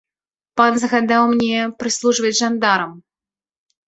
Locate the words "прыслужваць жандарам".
1.83-2.91